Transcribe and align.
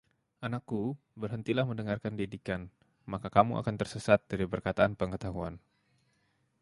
Anakku, 0.47 0.79
berhentilah 1.21 1.61
mendengarkan 1.69 2.13
didikan, 2.21 2.61
maka 3.11 3.27
kamu 3.35 3.53
akan 3.61 3.75
tersesat 3.81 4.19
dari 4.31 4.45
perkataan 4.53 4.93
pengetahuan. 5.01 5.55